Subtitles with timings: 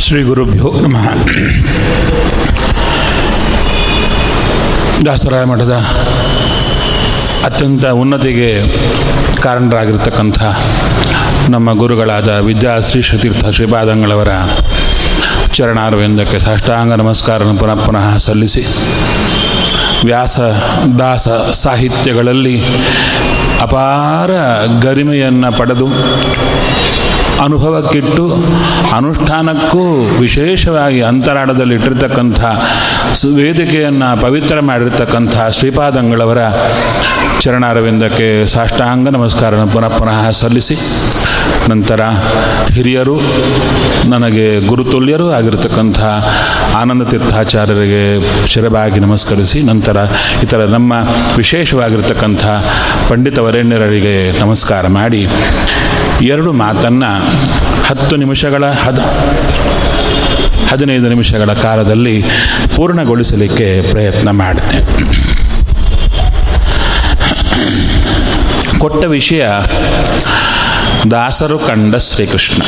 [0.00, 1.06] ಶ್ರೀ ಗುರುಭ್ಯೋ ನಮಃ.
[5.04, 5.74] ದಾಸರಾಯ ಮಠದ
[7.44, 8.48] ಅತ್ಯಂತ ಉನ್ನತಿಗೆ
[9.42, 10.38] ಕಾರಣರಾಗಿರ್ತಕ್ಕಂಥ
[11.48, 14.32] ನಮ್ಮ ಗುರುಗಳಾದ ವಿದ್ಯಾಶ್ರೀ ಶ್ರೀತೀರ್ಥ ಶ್ರೀಪಾದಂಗಳವರ
[15.52, 18.62] ಚರಣಾರವಿಂದಕ್ಕೆ ಸಾಷ್ಟಾಂಗ ನಮಸ್ಕಾರವನ್ನು ಪುನಃ ಪುನಃ ಸಲ್ಲಿಸಿ
[20.04, 20.36] ವ್ಯಾಸ
[20.98, 21.24] ದಾಸ
[21.58, 22.56] ಸಾಹಿತ್ಯಗಳಲ್ಲಿ
[23.60, 24.30] ಅಪಾರ
[24.80, 25.88] ಗರಿಮೆಯನ್ನು ಪಡೆದು
[27.44, 28.24] ಅನುಭವಕ್ಕಿಟ್ಟು
[28.96, 29.82] ಅನುಷ್ಠಾನಕ್ಕೂ
[30.20, 32.40] ವಿಶೇಷವಾಗಿ ಅಂತರಾಳದಲ್ಲಿ ಇಟ್ಟಿರ್ತಕ್ಕಂಥ
[33.36, 36.38] ವೇದಿಕೆಯನ್ನು ಪವಿತ್ರ ಮಾಡಿರ್ತಕ್ಕಂಥ ಶ್ರೀಪಾದಂಗಳವರ
[37.40, 40.76] ಚರಣಾರವಿಂದಕ್ಕೆ ಸಾಷ್ಟಾಂಗ ನಮಸ್ಕಾರ ಪುನಃ ಪುನಃ ಸಲ್ಲಿಸಿ.
[41.70, 42.00] ನಂತರ
[42.72, 43.16] ಹಿರಿಯರು,
[44.08, 46.00] ನನಗೆ ಗುರುತುಲ್ಯರು ಆಗಿರತಕ್ಕಂಥ
[46.80, 48.02] ಆನಂದ ತೀರ್ಥಾಚಾರ್ಯರಿಗೆ
[48.46, 49.96] ಶಿರಬಾಗಿ ನಮಸ್ಕರಿಸಿ, ನಂತರ
[50.42, 50.92] ಇತರ ನಮ್ಮ
[51.36, 52.44] ವಿಶೇಷವಾಗಿರ್ತಕ್ಕಂಥ
[53.10, 55.28] ಪಂಡಿತ ವರೇಣ್ಯರಿಗೆ ನಮಸ್ಕಾರ ಮಾಡಿ.
[56.22, 57.10] ಎರಡು ಮಾತನ್ನು
[57.86, 58.98] ಹತ್ತು ನಿಮಿಷಗಳ ಹದ
[60.70, 62.24] ಹದಿನೈದು ನಿಮಿಷಗಳ ಕಾಲದಲ್ಲಿ
[62.76, 64.78] ಪೂರ್ಣಗೊಳಿಸಲಿಕ್ಕೆ ಪ್ರಯತ್ನ ಮಾಡಿದೆ
[68.78, 69.46] ಕೊಟ್ಟ ವಿಷಯ,
[71.10, 72.62] ದಾಸರು ಕಂಡ ಶ್ರೀಕೃಷ್ಣ.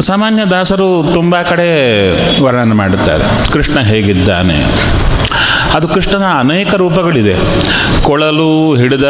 [0.00, 1.68] ಸಾಮಾನ್ಯ ದಾಸರು ತುಂಬ ಕಡೆ
[2.42, 3.52] ವರ್ಣನೆ ಮಾಡುತ್ತಾರೆ.
[3.52, 4.64] ಕೃಷ್ಣ ಹೇಗಿದ್ದಾನೆ?
[5.74, 7.34] ಅದು ಕೃಷ್ಣನ ಅನೇಕ ರೂಪಗಳಿದೆ.
[8.02, 9.08] ಕೊಳಲು ಹಿಡಿದ,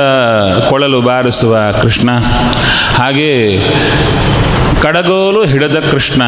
[0.68, 2.10] ಕೊಳಲು ಬಾರಿಸುವ ಕೃಷ್ಣ,
[2.96, 3.32] ಹಾಗೆ
[4.82, 6.22] ಕಡಗೋಲು ಹಿಡಿದ ಕೃಷ್ಣ,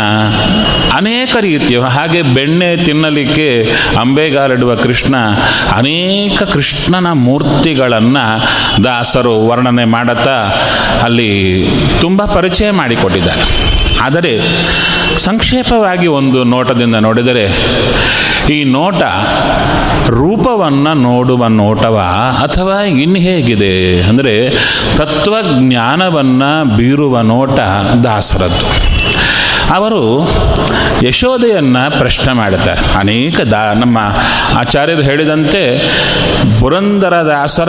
[0.96, 3.48] ಅನೇಕ ರೀತಿಯ, ಹಾಗೆ ಬೆಣ್ಣೆ ತಿನ್ನಲಿಕ್ಕೆ
[4.00, 5.14] ಅಂಬೆಗಾಲಿಡುವ ಕೃಷ್ಣ,
[5.76, 8.24] ಅನೇಕ ಕೃಷ್ಣನ ಮೂರ್ತಿಗಳನ್ನು
[8.84, 10.38] ದಾಸರು ವರ್ಣನೆ ಮಾಡುತ್ತಾ
[11.02, 11.30] ಅಲ್ಲಿ
[12.00, 13.44] ತುಂಬ ಪರಿಚಯ ಮಾಡಿಕೊಟ್ಟಿದ್ದಾರೆ.
[14.00, 14.34] ಆದರೆ
[15.18, 17.46] ಸಂಕ್ಷೇಪವಾಗಿ ಒಂದು ನೋಟದಿಂದ ನೋಡಿದರೆ,
[18.52, 19.02] ಈ ನೋಟ
[20.62, 21.98] ರೂಪವನ್ನು ನೋಡುವ ನೋಟವ
[22.42, 24.02] ಅಥವಾ ಇನ್ನು ಹೇಗಿದೆ?
[24.02, 24.50] ಅಂದರೆ
[24.96, 27.58] ತತ್ವಜ್ಞಾನವನ್ನು ಬೀರುವ ನೋಟ
[28.04, 28.66] ದಾಸರದ್ದು.
[29.74, 30.28] ಅವರು
[31.02, 32.94] ಯಶೋದೆಯನ್ನು ಪ್ರಶ್ನೆ ಮಾಡುತ್ತಾರೆ.
[32.94, 33.98] ಅನೇಕ ದಾ, ನಮ್ಮ
[34.58, 35.62] ಆಚಾರ್ಯರು ಹೇಳಿದಂತೆ
[36.60, 37.68] ಪುರಂದರದಾಸರ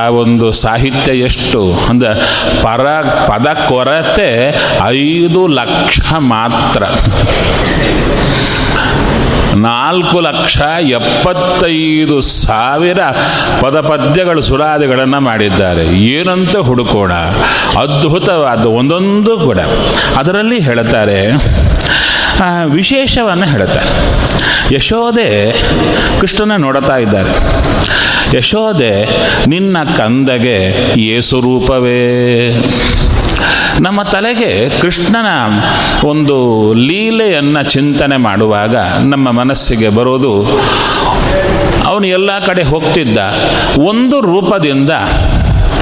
[0.00, 1.72] ಆ ಒಂದು ಸಾಹಿತ್ಯ ಎಷ್ಟು?
[1.88, 2.14] ಅಂದರೆ
[2.62, 2.84] ಪರ,
[3.26, 4.56] ಪದ ಕೊರತೆ
[4.86, 6.82] ಐದು ಲಕ್ಷ ಮಾತ್ರ.
[9.56, 12.98] ನಾಲ್ಕು ಲಕ್ಷ ಎಪ್ಪತ್ತೈದು ಸಾವಿರ
[13.60, 15.84] ಪದಪದ್ಯಗಳು ಸುರಾದಿಗಳನ್ನು ಮಾಡಿದ್ದಾರೆ.
[15.86, 17.12] ಏನಂತ ಹುಡುಕೋಣ?
[17.80, 19.58] ಅದ್ಭುತವಾದ ಒಂದೊಂದು ಕೂಡ.
[20.16, 21.32] ಅದರಲ್ಲಿ ಹೇಳ್ತಾರೆ
[22.64, 23.90] ವಿಶೇಷವನ್ನು ಹೇಳ್ತಾರೆ.
[24.74, 25.52] ಯಶೋದೆ
[26.20, 27.30] ಕೃಷ್ಣನ ನೋಡುತ್ತಾ ಇದ್ದಾರೆ.
[28.38, 29.04] ಯಶೋದೆ
[29.46, 30.58] ನಿನ್ನ ಕಂದಗೆ
[31.00, 32.52] ಏಸು ರೂಪವೇ
[33.80, 35.30] ನಮ್ಮ ತಲೆಗೆ ಕೃಷ್ಣನ
[36.06, 36.36] ಒಂದು
[36.72, 38.76] ಲೀಲೆಯನ್ನು ಚಿಂತನೆ ಮಾಡುವಾಗ
[39.08, 40.32] ನಮ್ಮ ಮನಸ್ಸಿಗೆ ಬರೋದು,
[41.86, 43.18] ಅವನು ಎಲ್ಲ ಕಡೆ ಹೋಗ್ತಿದ್ದ,
[43.88, 44.90] ಒಂದು ರೂಪದಿಂದ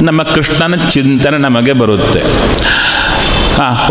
[0.02, 2.22] ನಮ್ಮ ಕೃಷ್ಣನ ಚಿಂತನೆ ನಮಗೆ ಬರುತ್ತೆ.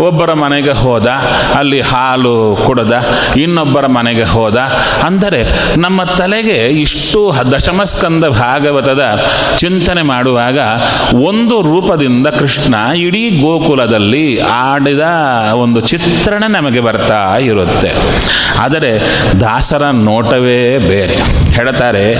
[0.00, 1.06] ಒಬ್ಬರ ಮನೆಗೆ ಹೋದ,
[1.54, 4.56] ಅಲ್ಲಿ ಹಾಲು ಕುಡದ, ಇನ್ನೊಬ್ಬರ ಮನೆಗೆ ಹೋದ.
[5.04, 5.40] ಅಂದರೆ
[5.80, 9.20] ನಮ್ಮ ತಲೆಗೆ ಇಷ್ಟು ದಶಮಸ್ಕಂದ ಭಾಗವತದ
[9.56, 10.58] ಚಿಂತನೆ ಮಾಡುವಾಗ
[11.14, 15.00] ಒಂದು ರೂಪದಿಂದ ಕೃಷ್ಣ ಇಡೀ ಗೋಕುಲದಲ್ಲಿ ಆಡಿದ
[15.54, 17.92] ಒಂದು ಚಿತ್ರಣ ನಮಗೆ ಬರ್ತಾ ಇರುತ್ತೆ.
[18.58, 18.92] ಆದರೆ
[19.40, 21.16] ದಾಸರ ನೋಟವೇ ಬೇರೆ.
[21.52, 22.12] ಹೇಳ್ತಾರೆ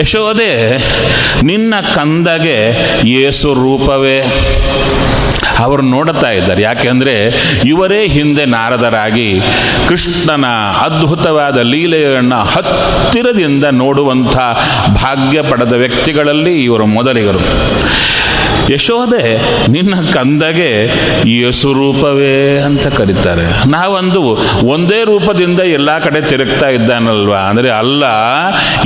[0.00, 0.78] ಯಶೋದೆ
[1.42, 2.58] ನಿನ್ನ ಕಂದಗೆ
[3.08, 4.18] ಏಸು ರೂಪವೇ?
[5.60, 6.62] ಅವರು ನೋಡುತ್ತಾ ಇದ್ದಾರೆ.
[6.62, 7.14] ಯಾಕೆಂದರೆ
[7.64, 9.40] ಇವರೇ ಹಿಂದೆ ನಾರದರಾಗಿ
[9.88, 10.46] ಕೃಷ್ಣನ
[10.80, 14.36] ಅದ್ಭುತವಾದ ಲೀಲೆಯನ್ನು ಹತ್ತಿರದಿಂದ ನೋಡುವಂಥ
[14.94, 17.42] ಭಾಗ್ಯ ಪಡೆದ ವ್ಯಕ್ತಿಗಳಲ್ಲಿ ಇವರು ಮೊದಲಿಗರು.
[18.70, 19.36] ಯಶೋದೆ
[19.70, 20.84] ನಿನ್ನ ಕಂದಗೆ
[21.26, 23.68] ಯೇಸು ರೂಪವೇ ಅಂತ ಕರೀತಾರೆ.
[23.68, 24.22] ನಾವಂದು
[24.66, 27.38] ಒಂದೇ ರೂಪದಿಂದ ಎಲ್ಲ ಕಡೆ ತಿರುಗ್ತಾ ಇದ್ದಾನಲ್ವಾ?
[27.38, 28.04] ಅಂದರೆ ಅಲ್ಲ,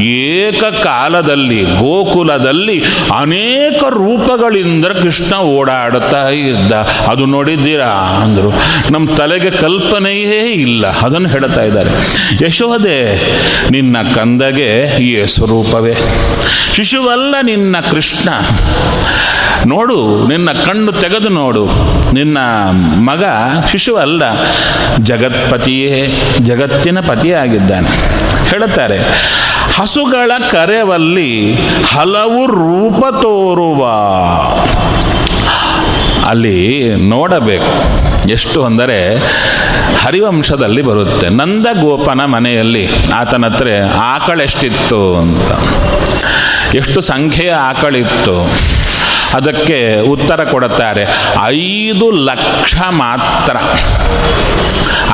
[0.03, 2.83] ಏಕಕಾಲದಲ್ಲಿ, ಗೋಕುಲದಲ್ಲಿ
[3.17, 6.73] ಅನೇಕ ರೂಪಗಳಿಂದ ಕೃಷ್ಣ ಓಡಾಡುತ್ತಾ ಇದ್ದ.
[7.09, 8.21] ಅದು ನೋಡಿದ್ದೀರಾ?
[8.23, 8.53] ಅಂದರು.
[8.93, 10.87] ನಮ್ಮ ತಲೆಗೆ ಕಲ್ಪನೆಯೇ ಇಲ್ಲ.
[10.87, 11.91] ಅದನ್ನು ಹೇಳ್ತಾ ಇದ್ದಾರೆ.
[12.47, 13.31] ಯಶೋದೆ
[13.71, 15.95] ನಿನ್ನ ಕಂದಗೆ ಈ ರೂಪವೇ
[16.73, 18.29] ಶಿಶುವಲ್ಲ ನಿನ್ನ ಕೃಷ್ಣ.
[19.67, 21.65] ನೋಡು, ನಿನ್ನ ಕಣ್ಣು ತೆಗೆದು ನೋಡು.
[22.13, 22.39] ನಿನ್ನ
[23.01, 23.25] ಮಗ
[23.71, 24.23] ಶಿಶು ಅಲ್ಲ
[24.99, 27.91] ಜಗತ್ಪತಿಯೇ, ಜಗತ್ತಿನ ಪತಿಯಾಗಿದ್ದಾನೆ
[28.49, 28.99] ಹೇಳುತ್ತಾರೆ,
[29.77, 31.55] ಹಸುಗಳ ಕರೆವಲ್ಲಿ
[31.95, 33.83] ಹಲವು ರೂಪ ತೋರುವ.
[36.29, 37.73] ಅಲ್ಲಿ ನೋಡಬೇಕು.
[38.29, 39.17] ಎಷ್ಟು ಅಂದರೆ,
[40.03, 41.29] ಹರಿವಂಶದಲ್ಲಿ ಬರುತ್ತೆ.
[41.29, 43.69] ನಂದ ಗೋಪನ ಮನೆಯಲ್ಲಿ ಆತನ ಹತ್ರ
[43.99, 45.53] ಆಕಳೆಷ್ಟಿತ್ತು ಅಂತ.
[46.75, 48.37] ಎಷ್ಟು ಸಂಖ್ಯೆಯ ಆಕಳಿತ್ತು.
[49.35, 51.07] ಅದಕ್ಕೆ ಉತ್ತರ ಕೊಡುತ್ತಾರೆ.
[51.45, 53.57] ಐದು ಲಕ್ಷ ಮಾತ್ರ.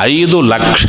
[0.00, 0.86] ಐದು ಲಕ್ಷ.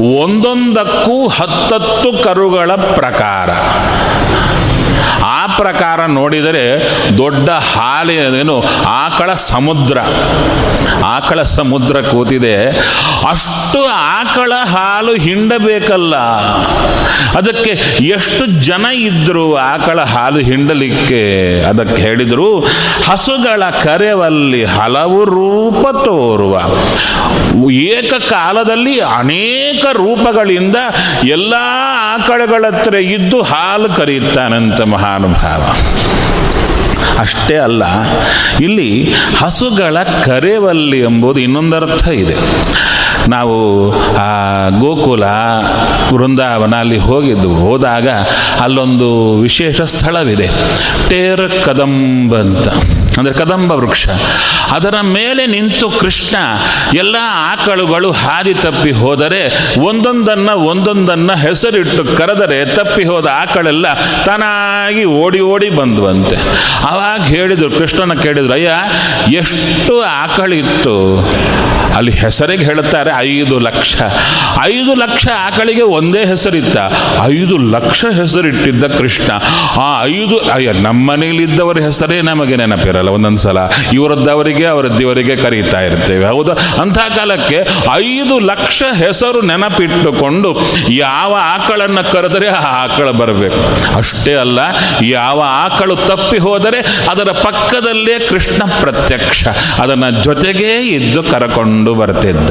[0.00, 3.50] ಒಂದೊಂದಕ್ಕೂ ಹತ್ತತ್ತು ಕರುಗಳ ಪ್ರಕಾರ.
[5.24, 6.66] ಆ ಪ್ರಕಾರ ನೋಡಿದರೆ
[7.18, 9.98] ದೊಡ್ಡ ಹಾಲೇನು ಆಕಳ ಸಮುದ್ರ.
[11.04, 12.66] ಆಕಳ ಸಮುದ್ರ ಕೂತಿದೆ.
[13.30, 16.16] ಅಷ್ಟು ಆಕಳ ಹಾಲು ಹಿಂಡಬೇಕಲ್ಲ.
[17.38, 17.70] ಅದಕ್ಕೆ
[18.04, 21.62] ಎಷ್ಟು ಜನ ಇದ್ರು ಆಕಳ ಹಾಲು ಹಿಂಡಲಿಕ್ಕೆ?
[21.62, 22.66] ಅದಕ್ಕೆ ಹೇಳಿದರು,
[23.08, 26.60] ಹಸುಗಳ ಕರೆವಲ್ಲಿ ಹಲವು ರೂಪ ತೋರುವ.
[27.70, 30.76] ಏಕಕಾಲದಲ್ಲಿ ಅನೇಕ ರೂಪಗಳಿಂದ
[31.24, 31.54] ಎಲ್ಲ
[32.14, 34.80] ಆಕಳಗಳ ಹತ್ರ ಇದ್ದು ಹಾಲು ಕರೆಯುತ್ತಾನಂತ
[35.14, 35.62] ಮಹಾನುಭಾವ
[37.18, 37.82] ಅಷ್ಟೇ ಅಲ್ಲ,
[38.60, 38.88] ಇಲ್ಲಿ
[39.38, 42.36] ಹಸುಗಳ ಕರೆವಲ್ಲಿ ಎಂಬುದು ಇನ್ನೊಂದರ್ಥ ಇದೆ.
[43.30, 43.56] ನಾವು
[44.16, 44.30] ಆ
[44.78, 45.24] ಗೋಕುಲ,
[46.14, 48.08] ವೃಂದಾವನ ಅಲ್ಲಿ ಹೋಗಿದ್ದು, ಹೋದಾಗ
[48.60, 50.48] ಅಲ್ಲೊಂದು ವಿಶೇಷ ಸ್ಥಳವಿದೆ.
[51.08, 52.68] ಟೇರ ಕದಂಬ ಅಂತ.
[53.18, 54.08] ಅಂದರೆ ಕದಂಬ ವೃಕ್ಷ.
[54.70, 56.36] ಅದರ ಮೇಲೆ ನಿಂತು ಕೃಷ್ಣ
[56.94, 59.42] ಎಲ್ಲ ಆಕಳುಗಳು ಹಾದಿ ತಪ್ಪಿ ಹೋದರೆ
[59.78, 63.94] ಒಂದೊಂದನ್ನು ಒಂದೊಂದನ್ನು ಹೆಸರಿಟ್ಟು ಕರೆದರೆ ತಪ್ಪಿ ಹೋದ ಆಕಳೆಲ್ಲ
[64.24, 66.36] ತನಾಗಿ ಓಡಿ ಓಡಿ ಬಂದ್ವಂತೆ.
[66.90, 68.72] ಅವಾಗ ಹೇಳಿದರು ಕೃಷ್ಣನ ಕೇಳಿದ್ರು, ಅಯ್ಯ,
[69.32, 70.96] ಎಷ್ಟು ಆಕಳಿತ್ತು?
[71.96, 73.94] ಅಲ್ಲಿ ಹೆಸರಿಗೆ ಹೇಳುತ್ತಾರೆ ಐದು ಲಕ್ಷ.
[74.62, 76.76] ಐದು ಲಕ್ಷ ಆಕಳಿಗೆ ಒಂದೇ ಹೆಸರಿತ್ತ.
[77.22, 79.32] ಐದು ಲಕ್ಷ ಹೆಸರಿಟ್ಟಿದ್ದ ಕೃಷ್ಣ.
[79.80, 83.58] ಆ ಐದು, ಅಯ್ಯ ನಮ್ಮ ಮನೆಯಲ್ಲಿದ್ದವರ ಹೆಸರೇ ನಮಗೆ ನೆನಪಿರಲ್ಲ ಒಂದೊಂದು ಸಲ
[83.92, 86.26] ಇವರದ್ದವರಿಗೆ, ಅವರದ್ದಿವರಿಗೆ ಕರೀತಾ ಇರ್ತೇವೆ.
[86.26, 86.82] ಹೌದಾ?
[86.82, 87.60] ಅಂಥ ಕಾಲಕ್ಕೆ
[87.94, 90.56] ಐದು ಲಕ್ಷ ಹೆಸರು ನೆನಪಿಟ್ಟುಕೊಂಡು
[90.88, 93.96] ಯಾವ ಆಕಳನ್ನು ಕರೆದರೆ ಆ ಆಕಳ ಬರಬೇಕು.
[93.96, 94.58] ಅಷ್ಟೇ ಅಲ್ಲ,
[95.02, 99.48] ಯಾವ ಆಕಳು ತಪ್ಪಿ ಹೋದರೆ ಅದರ ಪಕ್ಕದಲ್ಲೇ ಕೃಷ್ಣ ಪ್ರತ್ಯಕ್ಷ.
[99.78, 102.50] ಅದನ್ನು ಜೊತೆಗೇ ಇದ್ದು ಕರಕೊಂಡು ಬರ್ತಿದ್ದ.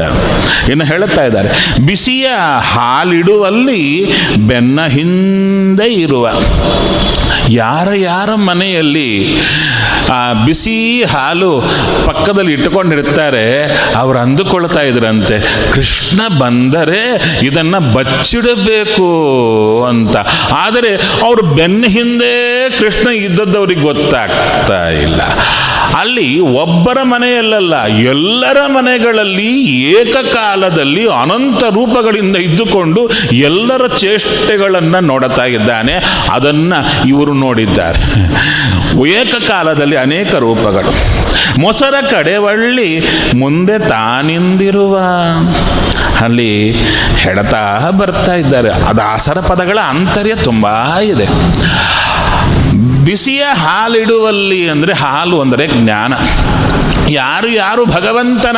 [0.70, 1.50] ಇನ್ನು ಹೇಳುತ್ತಾ ಇದ್ದಾರೆ
[1.86, 2.28] ಬಿಸಿಯ
[2.60, 4.06] ಹಾಲಿಡುವಲ್ಲಿ
[4.48, 6.30] ಬೆನ್ನ ಹಿಂದೆ ಇರುವ
[7.50, 9.40] ಯಾರ ಯಾರ ಮನೆಯಲ್ಲಿ
[10.10, 11.64] ಆ, ಬಿಸಿ ಹಾಲು
[12.06, 13.64] ಪಕ್ಕದಲ್ಲಿ ಇಟ್ಟುಕೊಂಡಿರ್ತಾರೆ
[13.94, 15.40] ಅವ್ರು ಅಂದುಕೊಳ್ತಾ ಇದ್ರಂತೆ,
[15.72, 17.02] ಕೃಷ್ಣ ಬಂದರೆ
[17.46, 19.10] ಇದನ್ನು ಬಚ್ಚಿಡಬೇಕು
[19.90, 20.18] ಅಂತ.
[20.52, 22.34] ಆದರೆ ಅವರು ಬೆನ್ನ ಹಿಂದೆ
[22.80, 25.22] ಕೃಷ್ಣ ಇದ್ದದ್ದವ್ರಿಗೆ ಗೊತ್ತಾಗ್ತಾ ಇಲ್ಲ.
[26.00, 35.94] ಅಲ್ಲಿ ಒಬ್ಬರ ಮನೆಯಲ್ಲ ಎಲ್ಲರ ಮನೆಗಳಲ್ಲಿ ಏಕಕಾಲದಲ್ಲಿ ಅನಂತ ರೂಪಗಳಿಂದ ಇದ್ದುಕೊಂಡು ಎಲ್ಲರ ಚೇಷ್ಟೆಗಳನ್ನು ನೋಡುತ್ತಾ ಇದ್ದಾನೆ.
[36.32, 38.00] ಅದನ್ನು ಇವರು ನೋಡಿದ್ದಾರೆ.
[39.08, 40.92] ಏಕಕಾಲದಲ್ಲಿ ಅನೇಕ ರೂಪಗಳು.
[41.62, 43.00] ಮೊಸರ ಕಡೆವಳ್ಳಿ
[43.36, 45.00] ಮುಂದೆ ತಾನಿಂದಿರುವ.
[46.22, 46.72] ಅಲ್ಲಿ
[47.16, 48.70] ಹೆಡತಾ ಬರ್ತಾ ಇದ್ದಾರೆ.
[48.98, 51.26] ದಾಸರ ಪದಗಳ ಅಂತರ್ಯ ತುಂಬ ಇದೆ.
[53.06, 56.14] ಬಿಸಿಯ ಹಾಲಿಡುವಲ್ಲಿ ಅಂದರೆ ಹಾಲು ಅಂದರೆ ಜ್ಞಾನ.
[57.10, 58.58] ಯಾರು ಯಾರು ಭಗವಂತನ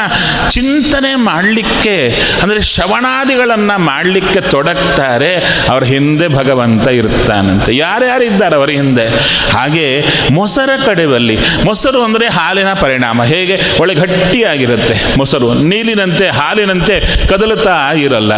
[0.49, 2.09] ಚಿಂತನೆ ಮಾಡಲಿಕ್ಕೆ,
[2.41, 5.35] ಅಂದರೆ ಶ್ರವಣಾದಿಗಳನ್ನು ಮಾಡಲಿಕ್ಕೆ ತೊಡಗ್ತಾರೆ,
[5.69, 7.75] ಅವ್ರ ಹಿಂದೆ ಭಗವಂತ ಇರ್ತಾನಂತೆ.
[7.75, 9.07] ಯಾರ್ಯಾರಿದ್ದಾರೆ ಅವರ ಹಿಂದೆ?
[9.51, 13.23] ಹಾಗೆ ಮೊಸರ ಕಡೆಯಲ್ಲಿ ಮೊಸರು ಅಂದರೆ ಹಾಲಿನ ಪರಿಣಾಮ.
[13.23, 13.61] ಹೇಗೆ?
[13.79, 15.53] ಒಳ್ಳೆ ಗಟ್ಟಿಯಾಗಿರುತ್ತೆ ಮೊಸರು.
[15.53, 18.33] ನೀಲಿನಂತೆ, ಹಾಲಿನಂತೆ ಕದಲುತ್ತಾ ಇರಲ್ಲ.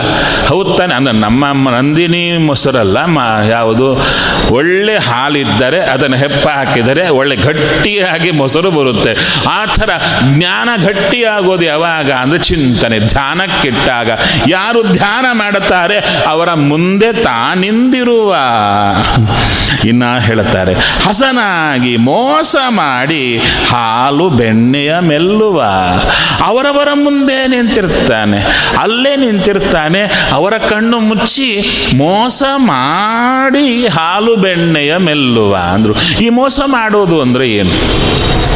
[0.48, 3.20] ಹೌದು ತಾನೆ ನಮ್ಮ ನಮ್ಮ ನಂದಿನಿ ಮೊಸರಲ್ಲ, ಮ,
[3.50, 4.06] ಯಾವುದು?
[4.52, 9.14] ಒಳ್ಳೆ ಹಾಲಿದ್ದರೆ ಅದನ್ನು ಹೆಪ್ಪ ಹಾಕಿದರೆ ಒಳ್ಳೆ ಗಟ್ಟಿಯಾಗಿ ಮೊಸರು ಬರುತ್ತೆ.
[9.50, 9.90] ಆ ಥರ
[10.36, 12.12] ಜ್ಞಾನ ಗಟ್ಟಿಯಾಗೋದು ಯಾವಾಗ?
[12.12, 13.00] ಅಂದರೆ ಚಿಂತನೆ.
[13.00, 14.10] ಧ್ಯಾನಕ್ಕಿಟ್ಟಾಗ.
[14.48, 18.36] ಯಾರು ಧ್ಯಾನ ಮಾಡುತ್ತಾರೆ, ಅವರ ಮುಂದೆ ತಾನಿಂದಿರುವ.
[19.86, 23.38] ಇನ್ನ ಹೇಳುತ್ತಾರೆ ಹಸನಾಗಿ ಮೋಸ ಮಾಡಿ
[23.72, 25.62] ಹಾಲು ಬೆಣ್ಣೆಯ ಮೆಲ್ಲುವ.
[26.46, 28.38] ಅವರವರ ಮುಂದೆ ನಿಂತಿರ್ತಾನೆ.
[28.78, 30.30] ಅಲ್ಲೇ ನಿಂತಿರ್ತಾನೆ.
[30.32, 31.62] ಅವರ ಕಣ್ಣು ಮುಚ್ಚಿ
[31.98, 35.94] ಮೋಸ ಮಾಡಿ ಹಾಲು ಬೆಣ್ಣೆಯ ಮೆಲ್ಲುವ ಅಂದ್ರು.
[36.22, 37.72] ಈ ಮೋಸ ಮಾಡೋದು ಅಂದರೆ ಏನು?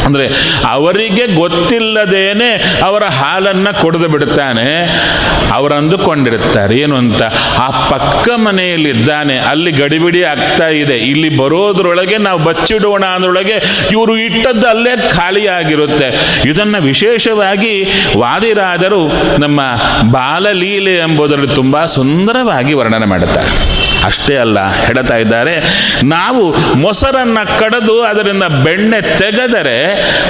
[0.06, 0.30] ಅಂದರೆ
[0.70, 5.02] ಅವರಿಗೆ ಗೊತ್ತಿಲ್ಲದೇನೆ ಅವರ ಹಾಲನ್ನು ಕುಡಿದು ಬಿಡುತ್ತಾನೆ.
[5.52, 7.22] ಅವರು ಅಂದುಕೊಂಡಿರುತ್ತಾರೆ ಏನು ಅಂತ?
[7.58, 9.38] ಆ ಪಕ್ಕ ಮನೆಯಲ್ಲಿದ್ದಾನೆ.
[9.38, 10.98] ಅಲ್ಲಿ ಗಡಿಬಿಡಿ ಆಗ್ತಾ ಇದೆ.
[10.98, 16.40] ಇಲ್ಲಿ ಬರೋದ್ರೊಳಗೆ ನಾವು ಬಚ್ಚಿಡೋಣ ಅಂದ್ರೊಳಗೆ ಇವರು ಇಟ್ಟದ್ದು ಅಲ್ಲೇ ಖಾಲಿಯಾಗಿರುತ್ತೆ.
[16.50, 17.84] ಇದನ್ನು ವಿಶೇಷವಾಗಿ
[18.18, 19.62] ವಾದಿರಾದರು ನಮ್ಮ
[20.12, 23.81] ಬಾಲಲೀಲೆ ಎಂಬುದರಲ್ಲಿ ತುಂಬ ಸುಂದರವಾಗಿ ವರ್ಣನೆ ಮಾಡುತ್ತಾರೆ.
[24.04, 25.56] ಅಷ್ಟೇ ಅಲ್ಲ, ಹೇಳ್ತಾ ಇದ್ದಾರೆ.
[26.04, 29.78] ನಾವು ಮೊಸರನ್ನು ಕಡಿದು ಅದರಿಂದ ಬೆಣ್ಣೆ ತೆಗೆದರೆ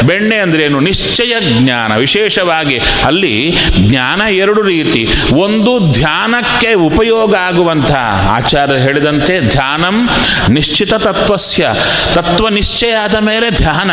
[0.01, 0.79] ಬೆಣ್ಣೆ ಅಂದ್ರೆ ಏನು?
[0.79, 1.95] ನಿಶ್ಚಯ ಜ್ಞಾನ.
[1.95, 5.07] ವಿಶೇಷವಾಗಿ ಅಲ್ಲಿ ಜ್ಞಾನ ಎರಡು ರೀತಿ.
[5.33, 7.91] ಒಂದು, ಧ್ಯಾನಕ್ಕೆ ಉಪಯೋಗ ಆಗುವಂಥ
[8.29, 10.09] ಆಚಾರ್ಯ ಹೇಳಿದಂತೆ ಧ್ಯಾನಂ
[10.49, 11.69] ನಿಶ್ಚಿತ ತತ್ವಸ್ಯ
[12.13, 13.91] ತತ್ವ ನಿಶ್ಚಯ ಆದ ಮೇಲೆ ಧ್ಯಾನ.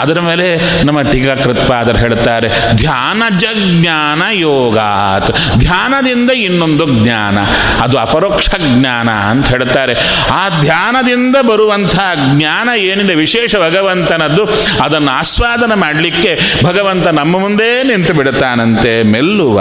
[0.00, 5.58] ಅದರ ಮೇಲೆ ನಮ್ಮ ಟೀಕಾಕೃತ್ಪಾದರು ಹೇಳ್ತಾರೆ ಧ್ಯಾನ ಜಜ್ಞಾನ ಯೋಗಾತ್.
[5.58, 7.38] ಧ್ಯಾನದಿಂದ ಇನ್ನೊಂದು ಜ್ಞಾನ.
[7.82, 9.03] ಅದು ಅಪರೋಕ್ಷ ಜ್ಞಾನ.
[9.30, 9.94] ಅಂತ ಹೇಳ್ತಾರೆ
[10.40, 13.14] ಆ ಧ್ಯಾನದಿಂದ ಬರುವಂತಹ ಜ್ಞಾನ ಏನಿದೆ?
[13.24, 14.44] ವಿಶೇಷ ಭಗವಂತನದ್ದು
[14.84, 16.32] ಅದನ್ನು ಆಸ್ವಾದನ ಮಾಡಲಿಕ್ಕೆ
[16.64, 19.58] ಭಗವಂತ ನಮ್ಮ ಮುಂದೆ ನಿಂತು ಬಿಡುತ್ತಾನಂತೆ ಮೆಲ್ಲುವ.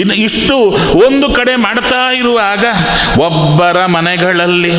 [0.00, 0.56] ಇನ್ನು ಇಷ್ಟು
[1.06, 2.64] ಒಂದು ಕಡೆ ಮಾಡ್ತಾ ಇರುವಾಗ
[3.28, 4.72] ಒಬ್ಬರ ಮನೆಗಳಲ್ಲಿ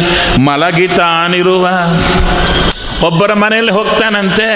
[0.47, 1.65] ಮಲಗಿತಾನಿರುವ.
[3.07, 4.47] ಒಬ್ಬರ ಮನೆಯಲ್ಲಿ ಹೋಗ್ತಾನಂತೆ.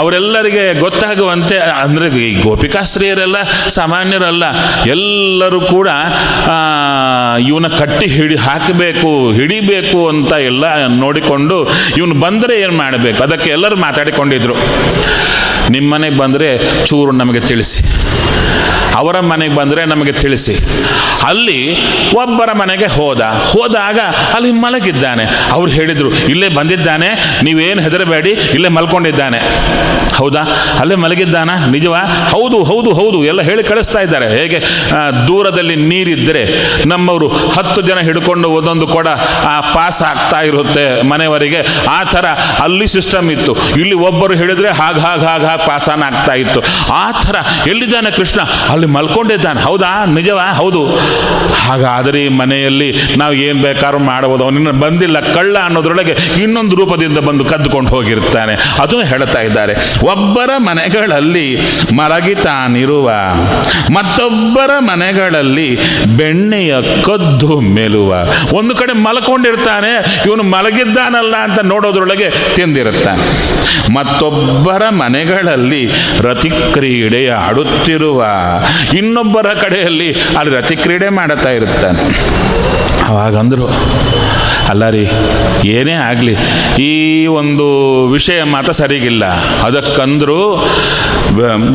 [0.00, 3.38] ಅವರೆಲ್ಲರಿಗೆ ಗೊತ್ತಾಗುವಂತೆ, ಅಂದರೆ ಈ ಗೋಪಿಕಾಸ್ತ್ರೀಯರೆಲ್ಲ
[3.76, 4.44] ಸಾಮಾನ್ಯರಲ್ಲ,
[4.94, 5.88] ಎಲ್ಲರೂ ಕೂಡ
[7.50, 11.56] ಇವನ ಕಟ್ಟಿ ಹಿಡಿ ಹಾಕಬೇಕು ಹಿಡಿಬೇಕು ಅಂತ ಎಲ್ಲ ನೋಡಿಕೊಂಡು
[11.96, 13.22] ಇವನು ಬಂದರೆ ಏನು ಮಾಡಬೇಕು?
[13.22, 14.54] ಅದಕ್ಕೆ ಎಲ್ಲರೂ ಮಾತಾಡಿಕೊಂಡಿದ್ರು.
[15.70, 17.84] ನಿಮ್ಮ ಮನೆಗೆ ಬಂದರೆ ಚೂರು ನಮಗೆ ತಿಳಿಸಿ.
[18.94, 20.54] ಅವರ ಮನೆಗೆ ಬಂದರೆ ನಮಗೆ ತಿಳಿಸಿ.
[21.26, 21.76] ಅಲ್ಲಿ
[22.14, 23.20] ಒಬ್ಬರ ಮನೆಗೆ ಹೋದ.
[23.20, 23.98] ಹೋದಾಗ
[24.34, 25.24] ಅಲ್ಲಿ ಮಲಗಿದ್ದಾನೆ.
[25.52, 29.38] ಅವ್ರು ಹೇಳಿದರು, ಇಲ್ಲೇ ಬಂದಿದ್ದಾನೆ, ನೀವೇನು ಹೆದರಬೇಡಿ, ಇಲ್ಲೇ ಮಲ್ಕೊಂಡಿದ್ದಾನೆ.
[30.14, 30.40] ಹೌದಾ?
[30.80, 31.64] ಅಲ್ಲೇ ಮಲಗಿದ್ದಾನ?
[31.64, 31.98] ನಿಜವಾ?
[32.30, 33.24] ಹೌದು ಹೌದು ಹೌದು.
[33.24, 34.28] ಎಲ್ಲ ಹೇಳಿ ಕಳಿಸ್ತಾ ಇದ್ದಾರೆ.
[34.28, 34.60] ಹೇಗೆ?
[35.28, 36.48] ದೂರದಲ್ಲಿ ನೀರಿದ್ದರೆ
[36.86, 39.08] ನಮ್ಮವರು ಹತ್ತು ಜನ ಹಿಡ್ಕೊಂಡು ಒಂದೊಂದು ಕೊಡ,
[39.42, 41.86] ಆ, ಪಾಸ್ ಆಗ್ತಾ ಇರುತ್ತೆ ಮನೆಯವರಿಗೆ.
[41.90, 42.26] ಆ ಥರ
[42.62, 43.56] ಅಲ್ಲಿ ಸಿಸ್ಟಮ್ ಇತ್ತು.
[43.76, 46.62] ಇಲ್ಲಿ ಒಬ್ಬರು ಹೇಳಿದರೆ ಹಾಗೆ ಹಾಗೆ ಹಾಗೆ ಪಾಸಾನ ಆಗ್ತಾ ಇತ್ತು.
[46.92, 47.36] ಆ ಥರ
[47.68, 48.40] ಎಲ್ಲಿದ್ದಾನೆ ಕೃಷ್ಣ?
[48.68, 50.04] ಅಲ್ಲಿ ಮಲ್ಕೊಂಡಿದ್ದಾನೆ ಹೌದಾ?
[50.04, 50.52] ನಿಜವಾ?
[50.52, 50.86] ಹೌದು.
[51.54, 54.44] ಹಾಗಾದರೆ ಈ ಮನೆಯಲ್ಲಿ ನಾವು ಏನು ಬೇಕಾದ್ರೂ ಮಾಡಬಹುದು.
[54.44, 55.20] ಅವನಿನ್ನ ಬಂದಿಲ್ಲ.
[55.20, 58.52] ಕಳ್ಳ ಅನ್ನೋದ್ರೊಳಗೆ ಇನ್ನೊಂದು ರೂಪದಿಂದ ಬಂದು ಕದ್ದುಕೊಂಡು ಹೋಗಿರ್ತಾನೆ.
[58.82, 59.74] ಅದು ಹೇಳ್ತಾ ಇದ್ದಾರೆ.
[60.06, 61.58] ಒಬ್ಬರ ಮನೆಗಳಲ್ಲಿ
[61.96, 63.10] ಮಲಗಿತಾನಿರುವ,
[63.94, 68.14] ಮತ್ತೊಬ್ಬರ ಮನೆಗಳಲ್ಲಿ ಬೆಣ್ಣೆಯ ಕದ್ದು ಮೆಲುವ.
[68.52, 70.22] ಒಂದು ಕಡೆ ಮಲ್ಕೊಂಡಿರ್ತಾನೆ.
[70.26, 73.56] ಇವನು ಮಲಗಿದ್ದಾನಲ್ಲ ಅಂತ ನೋಡೋದ್ರೊಳಗೆ ತಿಂದಿರುತ್ತಾನೆ.
[73.94, 74.82] ಮತ್ತೊಬ್ಬರ
[75.46, 75.82] ಮನೆಗಳಲ್ಲಿ
[76.20, 78.20] ರತಿಕ್ರೀಡೆ ಆಡುತ್ತಿರುವ
[78.98, 82.00] ಇನ್ನೊಬ್ಬರ ಕಡೆಯಲ್ಲಿ ಅಲ್ಲಿ ರತಿಕ್ರೀಡೆ ಮಾಡುತ್ತಾ ಇರುತ್ತಾನೆ.
[83.10, 83.66] ಅವಾಗಂದ್ರು
[84.70, 85.02] ಅಲ್ಲ ರೀ
[85.72, 86.34] ಏನೇ ಆಗಲಿ,
[86.82, 87.66] ಈ ಒಂದು
[88.14, 89.24] ವಿಷಯ ಮಾತ್ರ ಸರಿಗಿಲ್ಲ.
[89.66, 90.38] ಅದಕ್ಕಂದ್ರು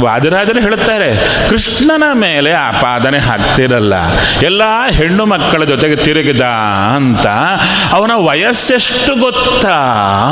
[0.01, 1.15] ವಾದಿರಾಜರು ಹೇಳುತ್ತಾರೆ,
[1.49, 3.93] ಕೃಷ್ಣನ ಮೇಲೆ ಆಪಾದನೆ ಹಾಕ್ತಿರಲ್ಲ,
[4.41, 6.41] ಎಲ್ಲ ಹೆಣ್ಣು ಮಕ್ಕಳ ಜೊತೆಗೆ ತಿರುಗಿದ
[6.95, 7.27] ಅಂತ
[7.91, 9.77] ಅವನ ವಯಸ್ಸೆಷ್ಟು ಗೊತ್ತಾ?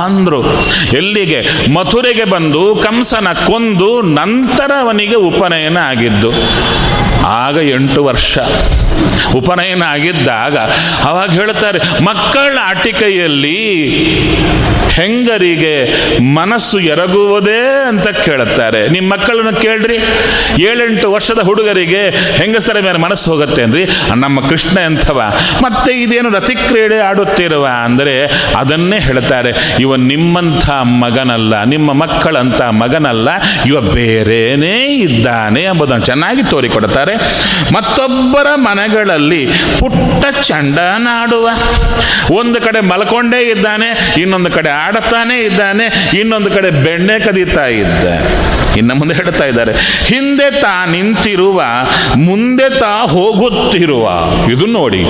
[0.06, 0.44] ಅಂದ್ರು.
[0.94, 1.70] ಎಲ್ಲಿಗೆ?
[1.74, 6.32] ಮಥುರೆಗೆ ಬಂದು ಕಂಸನ ಕೊಂದು ನಂತರ ಅವನಿಗೆ ಉಪನಯನ ಆಗಿದ್ದು.
[7.26, 8.38] ಆಗ ಎಂಟು ವರ್ಷ.
[9.40, 10.56] ಉಪನಯನ ಆಗಿದ್ದಾಗ
[11.10, 11.80] ಅವಾಗ ಹೇಳ್ತಾರೆ
[12.10, 13.60] ಮಕ್ಕಳ ಆಟಿಕೆಯಲ್ಲಿ
[15.00, 15.74] ಹೆಂಗರಿಗೆ
[16.38, 18.80] ಮನಸ್ಸು ಎರಗುವುದೇ ಅಂತ ಕೇಳುತ್ತಾರೆ.
[18.94, 19.98] ನಿಮ್ಮ ಮಕ್ಕಳನ್ನು ಕೇಳ್ರಿ.
[20.70, 22.02] ಏಳೆಂಟು ವರ್ಷದ ಹುಡುಗರಿಗೆ
[22.40, 23.84] ಹೆಂಗಸರ ಮೇಲೆ ಮನಸ್ಸು ಹೋಗುತ್ತೇನ್ರಿ
[24.24, 25.20] ನಮ್ಮ ಕೃಷ್ಣ ಎಂಥವ,
[25.64, 27.66] ಮತ್ತೆ ಇದೇನು ರತಿಕ್ರೀಡೆ ಆಡುತ್ತಿರುವ?
[27.86, 28.16] ಅಂದರೆ
[28.62, 29.52] ಅದನ್ನೇ ಹೇಳ್ತಾರೆ
[29.84, 30.70] ಇವ ನಿಮ್ಮಂಥ
[31.04, 33.30] ಮಗನಲ್ಲ, ನಿಮ್ಮ ಮಕ್ಕಳಂಥ ಮಗನಲ್ಲ,
[33.66, 34.76] ಇವ ಬೇರೇನೇ
[35.08, 37.16] ಇದ್ದಾನೆ ಎಂಬುದನ್ನು ಚೆನ್ನಾಗಿ ತೋರಿಕೊಡುತ್ತಾರೆ.
[37.78, 38.48] ಮತ್ತೊಬ್ಬರ
[38.90, 39.42] ಮನೆಗಳಲ್ಲಿ
[39.80, 41.48] ಪುಟ್ಟ ಚಂಡನಾಡುವ
[42.40, 43.90] ಒಂದು ಕಡೆ ಮಲ್ಕೊಂಡೇ ಇದ್ದಾನೆ,
[44.22, 45.86] ಇನ್ನೊಂದು ಕಡೆ ಆಡುತ್ತಾನೆ ಇದ್ದಾನೆ,
[46.20, 48.06] ಇನ್ನೊಂದು ಕಡೆ ಬೆಣ್ಣೆ ಕದೀತಾ ಇದ್ದ.
[48.78, 49.74] ಇನ್ನು ಮುಂದೆ ಹೇಳ್ತಾ ಇದ್ದಾರೆ,
[50.06, 51.62] ಹಿಂದೆ ತಾ ನಿಂತಿರುವ,
[52.26, 54.06] ಮುಂದೆ ತಾ ಹೋಗುತ್ತಿರುವ.
[54.52, 55.04] ಇದು ನೋಡಿ.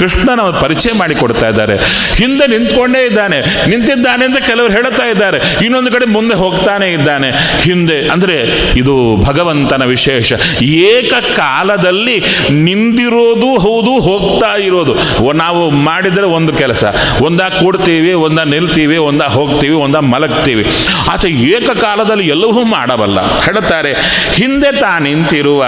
[0.00, 1.76] ಕೃಷ್ಣನ ಪರಿಚಯ ಮಾಡಿ ಕೊಡ್ತಾ ಇದ್ದಾರೆ.
[2.14, 3.38] ಹಿಂದೆ ನಿಂತ್ಕೊಂಡೇ ಇದ್ದಾನೆ.
[3.70, 5.38] ನಿಂತಿದ್ದಾನೆ ಅಂತ ಕೆಲವರು ಹೇಳ್ತಾ ಇದ್ದಾರೆ.
[5.64, 7.30] ಇನ್ನೊಂದು ಕಡೆ ಮುಂದೆ ಹೋಗ್ತಾನೆ ಇದ್ದಾನೆ.
[7.62, 8.36] ಹಿಂದೆ ಅಂದರೆ
[8.78, 10.32] ಇದು ಭಗವಂತನ ವಿಶೇಷ.
[10.62, 12.16] ಏಕಕಾಲದಲ್ಲಿ
[12.50, 14.94] ನಿಂದಿರೋದು ಹೌದು, ಹೋಗ್ತಾ ಇರೋದು.
[15.32, 16.84] ನಾವು ಮಾಡಿದರೆ ಒಂದು ಕೆಲಸ.
[17.22, 20.64] ಒಂದ ಕೂಡ್ತೀವಿ, ಒಂದ ನಿಲ್ತೀವಿ, ಒಂದ ಹೋಗ್ತೀವಿ, ಒಂದ ಮಲಗ್ತೀವಿ.
[21.10, 23.20] ಆತ ಏಕಕಾಲದಲ್ಲಿ ಎಲ್ಲವೂ ಮಾಡಬಲ್ಲ.
[23.40, 23.92] ಹೇಳುತ್ತಾರೆ,
[24.32, 25.64] ಹಿಂದೆ ತಾ ನಿಂತಿರುವ,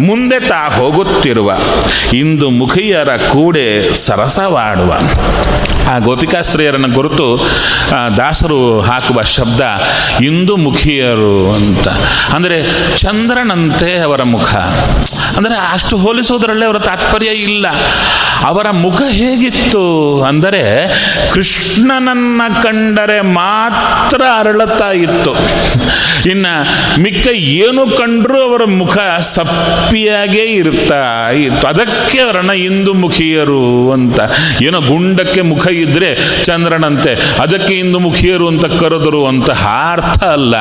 [0.00, 1.52] ಮುಂದೆ ತಾ ಹೋಗುತ್ತಿರುವ,
[2.12, 4.92] ಇಂದು ಮುಖಿಯರ ಕೂಡೆ ಸರಸವಾಡುವ.
[5.90, 7.26] ಆ ಗೋಪಿಕಾಸ್ತ್ರೀಯರನ್ನು ಗುರುತು
[8.16, 9.60] ದಾಸರು ಹಾಕುವ ಶಬ್ದ
[10.22, 11.88] ಇಂದು ಮುಖಿಯರು ಅಂತ.
[12.34, 12.58] ಅಂದರೆ
[12.98, 14.54] ಚಂದ್ರನಂತೆ ಅವರ ಮುಖ.
[15.38, 17.66] ಅಂದರೆ ಅಷ್ಟು ಹೋಲಿಸುವುದರಲ್ಲೇ ಅವರ ತಾತ್ಪರ್ಯ ಇಲ್ಲ.
[18.44, 19.84] ಅವರ ಮುಖ ಹೇಗಿತ್ತು
[20.22, 20.62] ಅಂದರೆ
[21.32, 25.32] ಕೃಷ್ಣನನ್ನು ಕಂಡರೆ ಮಾತ್ರ ಅರಳುತ್ತಾ ಇತ್ತು.
[26.28, 26.52] ಇನ್ನು
[27.00, 31.30] ಮಿಕ್ಕ ಏನು ಕಂಡ್ರೂ ಅವರ ಮುಖ ಸಪ್ಪಿಯಾಗೇ ಇರುತ್ತಾ?
[31.30, 31.66] ಇತ್ತು.
[31.66, 34.20] ಅದಕ್ಕೆ ಅವರನ್ನ ಇಂದು ಮುಖಿಯರು ಅಂತ.
[34.62, 40.56] ಏನೋ ಗುಂಡಕ್ಕೆ ಮುಖ ಇದ್ರೆ ಚಂದ್ರನಂತೆ, ಅದಕ್ಕೆ ಇಂದು ಮುಖಿಯರು ಅಂತ ಕರೆದರು ಅಂತ ಅರ್ಥ ಅಲ್ಲ.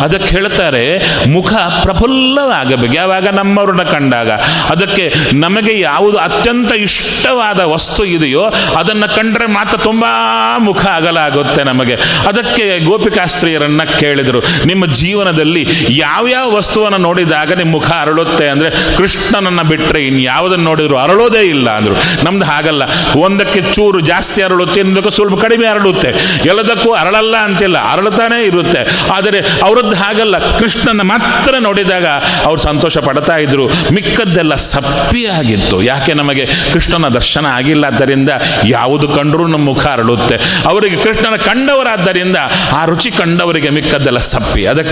[0.00, 0.84] ಅದಕ್ಕೆ ಹೇಳ್ತಾರೆ,
[1.28, 2.94] ಮುಖ ಪ್ರಫುಲ್ಲವಾಗಬೇಕು.
[2.94, 4.30] ಯಾವಾಗ ನಮ್ಮವ್ರನ್ನ ಕಂಡಾಗ?
[4.70, 8.44] ಅದಕ್ಕೆ ನಮಗೆ ಯಾವುದು ಅತ್ಯಂತ ಇಷ್ಟವಾದ ವಸ್ತು ಇದೆಯೋ,
[8.76, 10.12] ಅದನ್ನು ಕಂಡ್ರೆ ಮಾತ್ರ ತುಂಬಾ
[10.58, 11.94] ಮುಖ ಅಗಲಾಗುತ್ತೆ ನಮಗೆ.
[12.28, 20.64] ಅದಕ್ಕೆ ಗೋಪಿಕಾಸ್ತ್ರೀಯರನ್ನ ಕೇಳಿದರು, ನಿಮ್ಮ ಜೀವನದಲ್ಲಿ ಯಾವ್ಯಾವ ವಸ್ತುವನ್ನು ನೋಡಿದಾಗ ನಿಮ್ಮ ಮುಖ ಅರಳುತ್ತೆ ಅಂದರೆ ಕೃಷ್ಣನನ್ನು ಬಿಟ್ಟರೆ ಇನ್ಯಾವುದನ್ನು
[20.64, 22.24] ನೋಡಿದ್ರು ಅರಳೋದೇ ಇಲ್ಲ ಅಂದರು.
[22.24, 22.82] ನಮ್ದು ಹಾಗಲ್ಲ.
[23.18, 26.08] ಒಂದಕ್ಕೆ ಚೂರು ಜಾಸ್ತಿ ಅರಳುತ್ತೆ, ಇನ್ನೊಂದಕ್ಕೆ ಸ್ವಲ್ಪ ಕಡಿಮೆ ಅರಳುತ್ತೆ.
[26.46, 29.10] ಎಲ್ಲದಕ್ಕೂ ಅರಳಲ್ಲ ಅಂತಿಲ್ಲ ಅರಳುತ್ತಾನೆ ಇರುತ್ತೆ.
[29.12, 30.56] ಆದರೆ ಅವರದ್ದು ಹಾಗಲ್ಲ.
[30.58, 32.06] ಕೃಷ್ಣನ ಮಾತ್ರ ನೋಡಿದಾಗ
[32.44, 33.66] ಅವ್ರು ಸಂತೋಷ ಪಡ್ತಾ ಇದ್ರು.
[33.66, 37.84] ಮಿಕ್ಕದ್ದೆಲ್ಲ ಸಪ್ಪಿಯಾಗಿತ್ತು ಯಾಕೆ ನಮಗೆ ಕೃಷ್ಣನ ದರ್ಶನ ಆಗಿಲ್ಲ?
[37.84, 38.30] ಆದ್ದರಿಂದ
[38.64, 40.36] ಯಾವುದು ಕಂಡರೂ ನಮ್ಮ ಮುಖ ಅರಳುತ್ತೆ.
[40.66, 42.36] ಅವರಿಗೆ ಕೃಷ್ಣನ ಕಂಡವರಾದ್ದರಿಂದ
[42.72, 44.66] ಆ ರುಚಿ ಕಂಡವರಿಗೆ ಮಿಕ್ಕದ್ದೆಲ್ಲ ಸಪ್ಪಿ.
[44.66, 44.85] ಅದಕ್ಕೆ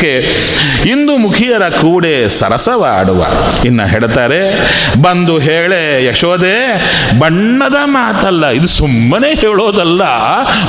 [0.90, 3.20] ಇಂದು ಮುಖಿಯರ ಕೂಡೆ ಸರಸವಾಡುವ.
[3.64, 4.40] ಇನ್ನ ಹೇಳ್ತಾರೆ,
[5.02, 6.56] ಬಂದು ಹೇಳೆ ಯಶೋದೆ
[7.18, 10.02] ಬಣ್ಣದ ಮಾತಲ್ಲ, ಇದು ಸುಮ್ಮನೆ ಹೇಳೋದಲ್ಲ.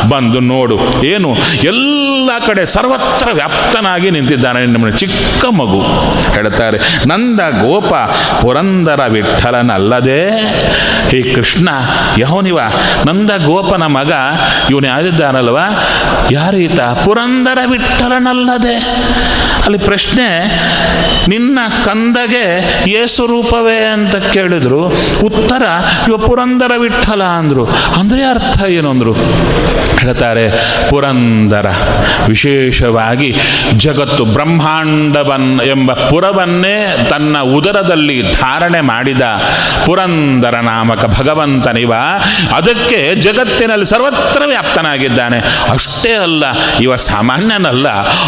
[0.10, 1.32] ಬಂದು ನೋಡು, ಏನು,
[1.63, 5.79] ಎಲ್ಲ ಎಲ್ಲ ಕಡೆ ಸರ್ವತ್ರ ವ್ಯಾಪ್ತನಾಗಿ ನಿಂತಿದ್ದಾನೆ ನಮ್ಮ ಚಿಕ್ಕ ಮಗು.
[6.34, 6.77] ಹೇಳ್ತಾರೆ,
[7.08, 7.94] ನಂದ ಗೋಪ
[8.41, 10.22] ಪುರಂದರ ವಿಠಲನಲ್ಲದೆ
[11.17, 11.70] ಈ ಕೃಷ್ಣ,
[12.17, 12.60] ಯಹೋನಿವ,
[13.05, 14.12] ನಂದ ಗೋಪನ ಮಗ,
[14.70, 15.58] ಇವನು ಯಾರಿದ್ದಾನಲ್ವ?
[16.32, 18.75] ಯಾರೀತ ಪುರಂದರ ವಿಠಲನಲ್ಲದೆ
[19.65, 20.46] ಅಲ್ಲಿ ಪ್ರಶ್ನೆ,
[21.27, 22.46] ನಿನ್ನ ಕಂದಗೆ
[22.89, 24.86] ಏಸು ರೂಪವೇ ಅಂತ ಕೇಳಿದ್ರು.
[25.24, 25.63] ಉತ್ತರ,
[26.08, 27.65] ಇವ ಪುರಂದರ ವಿಠಲ ಅಂದ್ರು.
[28.00, 29.13] ಅಂದ್ರೆ ಅರ್ಥ ಏನು ಅಂದ್ರು?
[30.00, 30.50] ಹೇಳ್ತಾರೆ,
[30.89, 31.65] ಪುರಂದರ,
[32.27, 33.36] ವಿಶೇಷವಾಗಿ
[33.77, 39.22] ಜಗತ್ತು ಬ್ರಹ್ಮಾಂಡವನ್ ಎಂಬ ಪುರವನ್ನೇ ತನ್ನ ಉದರದಲ್ಲಿ ಧಾರಣೆ ಮಾಡಿದ
[39.86, 41.94] ಪುರಂದರ ನಾಮಕ ಭಗವಂತನಿವ,
[42.55, 45.39] ಅದಕ್ಕೆ ಜಗತ್ತಿನಲ್ಲಿ ಸರ್ವತ್ರ ವ್ಯಾಪ್ತನಾಗಿದ್ದಾನೆ.
[45.72, 46.45] ಅಷ್ಟೇ ಅಲ್ಲ,
[46.79, 47.88] ಇವ ಸಾಮಾನ್ಯನಲ್ಲ.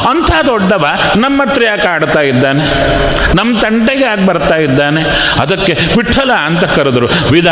[0.10, 2.66] ಅಂಥ ದೊಡ್ಡವ ನಮ್ಮ ಹತ್ರ ಯಾಕೆ ಆಡ್ತಾ ಇದ್ದಾನೆ?
[3.36, 5.04] ನಮ್ಮ ತಂಟೆಗೆ ಯಾಕೆ ಬರ್ತಾ ಇದ್ದಾನೆ?
[5.42, 7.08] ಅದಕ್ಕೆ ವಿಠಲ ಅಂತ ಕರೆದ್ರು.
[7.32, 7.48] ವಿಧ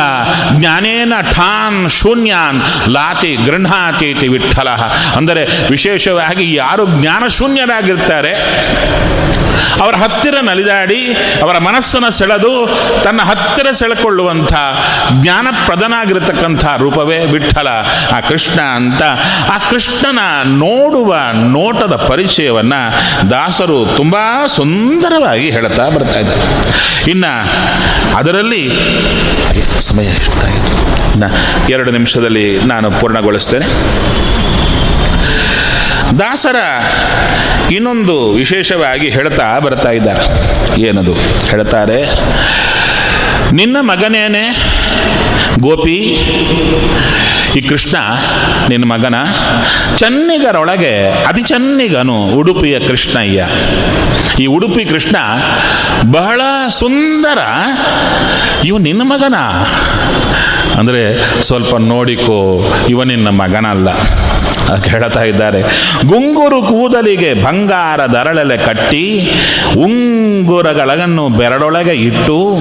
[0.52, 4.70] ಜ್ಞಾನೇನ ಠಾನ್ ಶೂನ್ಯಾನ್ ಲಾತಿ ಗೃಹಾತೀತಿ ವಿಠಲ.
[5.16, 8.34] ಅಂದರೆ ವಿಶೇಷವಾಗಿ ಯಾರು ಜ್ಞಾನ ಶೂನ್ಯರಾಗಿರ್ತಾರೆ
[9.82, 11.14] ಅವರ ಹತ್ತಿರ ನಲಿದಾಡಿ,
[11.44, 12.52] ಅವರ ಮನಸ್ಸನ್ನು ಸೆಳೆದು,
[13.04, 14.54] ತನ್ನ ಹತ್ತಿರ ಸೆಳೆಕೊಳ್ಳುವಂಥ
[15.22, 17.68] ಜ್ಞಾನಪ್ರದನಾಗಿರತಕ್ಕಂಥ ರೂಪವೇ ವಿಠಲ.
[18.16, 19.04] ಆ ಕೃಷ್ಣ ಅಂತ,
[19.54, 22.82] ಆ ಕೃಷ್ಣನ ನೋಡುವ ನೋಟದ ಪರಿಚಯವನ್ನು
[23.30, 24.16] ದಾಸರು ತುಂಬ
[24.48, 26.42] ಸುಂದರವಾಗಿ ಹೇಳ್ತಾ ಬರ್ತಾ ಇದ್ದಾರೆ.
[27.12, 27.50] ಇನ್ನು
[28.16, 28.70] ಅದರಲ್ಲಿ
[29.80, 30.76] ಸಮಯ ಎಷ್ಟಾಯಿತು?
[31.12, 33.66] ಇನ್ನು ಎರಡು ನಿಮಿಷದಲ್ಲಿ ನಾನು ಪೂರ್ಣಗೊಳಿಸ್ತೇನೆ.
[36.20, 36.56] ದಾಸರ
[37.72, 40.24] ಇನ್ನೊಂದು ವಿಶೇಷವಾಗಿ ಹೇಳ್ತಾ ಬರ್ತಾ ಇದ್ದಾರೆ.
[40.82, 41.14] ಏನದು?
[41.50, 42.06] ಹೇಳ್ತಾರೆ
[43.52, 44.64] ನಿನ್ನ ಮಗನೇನೆ
[45.60, 46.18] ಗೋಪಿ
[47.56, 47.98] ಈ ಕೃಷ್ಣ,
[48.70, 49.16] ನಿನ್ನ ಮಗನ,
[49.98, 53.48] ಚನ್ನಿಗರೊಳಗೆ, ಅತಿ ಚನ್ನಿಗನು ಉಡುಪಿಯ ಕೃಷ್ಣಯ್ಯ.
[54.40, 55.18] ಈ ಉಡುಪಿ ಕೃಷ್ಣ
[56.12, 57.38] ಬಹಳ ಸುಂದರ
[58.64, 59.36] ಇವು ನಿನ್ನ ಮಗನ?
[60.78, 61.02] ಅಂದರೆ
[61.42, 63.90] ಸ್ವಲ್ಪ ನೋಡಿಕೋ ಇವನಿನ್ನ ಮಗನಲ್ಲ
[64.66, 65.62] ಹೇಳ್ತಾ ಇದ್ದಾರೆ.
[66.08, 69.32] ಗುಂಗುರು ಕೂದಲಿಗೆ ಬಂಗಾರ ದರಳೆಲೆ ಕಟ್ಟಿ
[69.78, 72.56] ಉಂಗುರಗಳನ್ನು ಬೆರಡೊಳಗೆ ಇಟ್ಟು,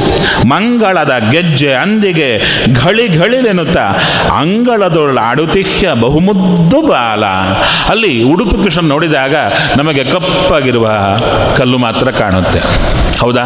[0.47, 2.29] ಮಂಗಳದ ಗೆಜ್ಜೆ ಅಂದಿಗೆ
[2.75, 3.79] ಘಳಿ ಘಳಿಲೆನ್ನುತ್ತ
[4.33, 7.25] ಅಂಗಳದೊಳ ಅಡುತಿಹ್ಯ ಬಹುಮುದ್ದು ಬಾಲ.
[7.89, 9.35] ಅಲ್ಲಿ ಉಡುಪು ಕೃಷ್ಣ ನೋಡಿದಾಗ
[9.77, 10.89] ನಮಗೆ ಕಪ್ಪಾಗಿರುವ
[11.57, 12.61] ಕಲ್ಲು ಮಾತ್ರ ಕಾಣುತ್ತೆ.
[13.19, 13.43] ಹೌದಾ?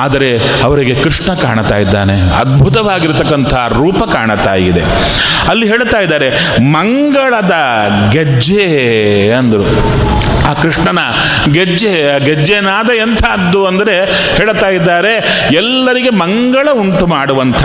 [0.00, 2.20] ಆದರೆ ಅವರಿಗೆ ಕೃಷ್ಣ ಕಾಣ್ತಾ ಇದ್ದಾನೆ.
[2.20, 4.82] ಅದ್ಭುತವಾಗಿರತಕ್ಕಂಥ ರೂಪ ಕಾಣುತ್ತಾ ಇದೆ.
[5.48, 6.30] ಅಲ್ಲಿ ಹೇಳ್ತಾ ಇದ್ದಾರೆ,
[6.60, 7.54] ಮಂಗಳದ
[8.10, 8.66] ಗೆಜ್ಜೆ
[9.32, 9.64] ಅಂದರು.
[10.50, 11.00] ಆ ಕೃಷ್ಣನ
[11.52, 11.92] ಗೆಜ್ಜೆ
[12.26, 13.96] ಗೆಜ್ಜೆನಾದ ಎಂಥದ್ದು ಅಂದರೆ
[14.36, 15.12] ಹೇಳ್ತಾ ಇದ್ದಾರೆ,
[15.60, 17.62] ಎಲ್ಲರಿಗೆ ಮಂಗಳ ಉಂಟು ಮಾಡುವಂಥ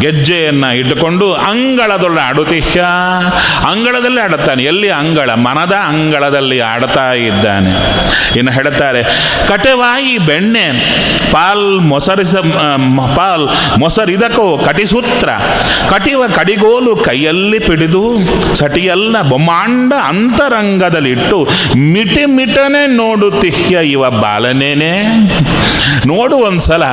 [0.00, 2.80] ಗೆಜ್ಜೆಯನ್ನು ಇಟ್ಟುಕೊಂಡು ಅಂಗಳದೊಳ್ಳ ಆಡುತಿಹ್ಯ
[3.70, 4.62] ಅಂಗಳದಲ್ಲಿ ಆಡುತ್ತಾನೆ.
[4.72, 4.90] ಎಲ್ಲಿ?
[5.00, 7.72] ಅಂಗಳ, ಮನದ ಅಂಗಳದಲ್ಲಿ ಆಡ್ತಾ ಇದ್ದಾನೆ.
[8.38, 9.02] ಇನ್ನು ಹೇಳ್ತಾರೆ,
[9.48, 10.66] ಕಟೆವಾಯಿ ಬೆಣ್ಣೆ,
[11.32, 12.34] ಪಾಲ್ ಮೊಸರಿಸ
[13.16, 13.44] ಪಾಲ್
[13.80, 15.28] ಮೊಸರಿದಕೋ ಕಟಿಸೂತ್ರ.
[15.90, 18.02] ಕಟಿವ, ಕಡಿಗೋಲು ಕೈಯಲ್ಲಿ ಪಿಡಿದು,
[18.54, 21.38] ಸಟಿಯಲ್ಲ ಬೊಮ್ಮಾಂಡ ಅಂತರಂಗದಲ್ಲಿಟ್ಟು
[21.92, 22.82] ಮಿಟಿ ಮಿಟನೆ
[23.40, 24.92] ತಿಹ್ಯ ಇವ ಬಾಲನೇನೆ.
[26.06, 26.84] ನೋಡು ಒಂದ್ಸಲ,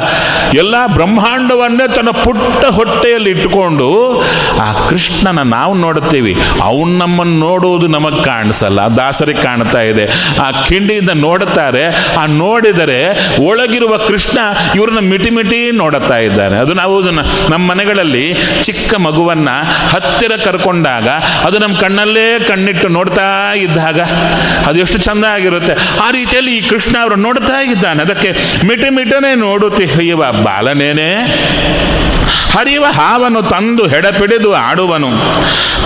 [0.53, 3.87] ಎಲ್ಲ ಬ್ರಹ್ಮಾಂಡವನ್ನೇ ತನ್ನ ಪುಟ್ಟ ಹೊಟ್ಟೆಯಲ್ಲಿ ಇಟ್ಟುಕೊಂಡು,
[4.65, 6.33] ಆ ಕೃಷ್ಣನ ನಾವು ನೋಡುತ್ತೀವಿ.
[6.61, 10.05] ಅವನು ನಮ್ಮನ್ನು ನೋಡುವುದು ನಮಗೆ ಕಾಣಿಸಲ್ಲ, ದಾಸರಿಗೆ ಕಾಣ್ತಾ ಇದೆ.
[10.45, 11.83] ಆ ಕಿಂಡಿಯಿಂದ ನೋಡುತ್ತಾರೆ,
[12.21, 12.99] ಆ ನೋಡಿದರೆ
[13.45, 14.39] ಒಳಗಿರುವ ಕೃಷ್ಣ
[14.75, 16.57] ಇವ್ರನ್ನ ಮಿಟಿ ಮಿಟಿ ನೋಡುತ್ತಾ ಇದ್ದಾನೆ.
[16.57, 16.95] ಅದು ನಾವು
[17.51, 18.25] ನಮ್ಮ ಮನೆಗಳಲ್ಲಿ
[18.63, 19.49] ಚಿಕ್ಕ ಮಗುವನ್ನ
[19.93, 21.07] ಹತ್ತಿರ ಕರ್ಕೊಂಡಾಗ,
[21.47, 23.29] ಅದು ನಮ್ಮ ಕಣ್ಣಲ್ಲೇ ಕಣ್ಣಿಟ್ಟು ನೋಡ್ತಾ
[23.65, 23.99] ಇದ್ದಾಗ
[24.67, 25.73] ಅದು ಎಷ್ಟು ಚಂದ ಆಗಿರುತ್ತೆ
[26.05, 27.99] ಆ ರೀತಿಯಲ್ಲಿ ಈ ಕೃಷ್ಣ ಅವರು ನೋಡ್ತಾ ಇದ್ದಾನೆ.
[28.01, 28.31] ಅದಕ್ಕೆ
[28.67, 31.09] ಮಿಟಿ ಮಿಟನೆ ನೋಡುತ್ತಿ ಇವ ಬಾಲನೇನೆ,
[32.53, 35.09] ಹರಿವ ಹಾವನು ತಂದು ಹೆಡಪಿಡಿದು ಆಡುವನು.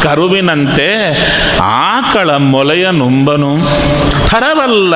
[0.04, 0.88] ಕರುವಿನಂತೆ
[1.64, 3.52] ಆಕಳ ಮೊಲೆಯ ನುಂಬನು.
[4.32, 4.96] ಹರವಲ್ಲ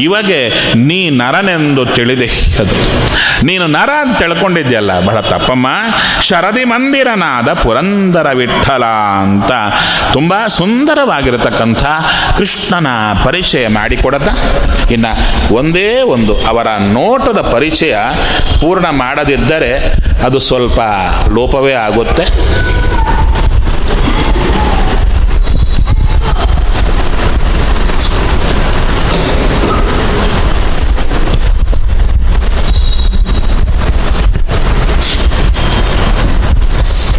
[0.00, 0.40] ಇವಗೆ
[0.88, 2.28] ನೀ ನರನೆಂದು ತಿಳಿದೆ.
[2.62, 2.76] ಅದು
[3.48, 5.66] ನೀನು ನರ ಅಂತ ತಿಳ್ಕೊಂಡಿದ್ಯಲ್ಲ ಬಹಳ ತಪ್ಪಮ್ಮ.
[6.28, 8.84] ಶರದಿ ಮಂದಿರನಾದ ಪುರಂದರ ವಿಠಲ
[9.24, 9.52] ಅಂತ
[10.12, 11.84] ತುಂಬ ಸುಂದರವಾಗಿರತಕ್ಕಂಥ
[12.38, 12.88] ಕೃಷ್ಣನ
[13.24, 14.28] ಪರಿಚಯ ಮಾಡಿಕೊಡತ
[14.92, 15.12] ಇನ್ನು
[15.54, 17.94] ಒಂದೇ ಒಂದು, ಅವರ ನೋಟದ ಪರಿಚಯ
[18.60, 19.72] ಪೂರ್ಣ ಮಾಡದಿದ್ದರೆ
[20.26, 20.80] ಅದು ಸ್ವಲ್ಪ
[21.36, 22.26] ಲೋಪವೇ ಆಗುತ್ತೆ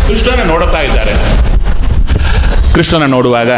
[0.07, 1.13] ಕೃಷ್ಣನ ನೋಡುತ್ತಾ ಇದ್ದಾರೆ
[2.77, 3.51] ಕೃಷ್ಣನ ನೋಡುವಾಗ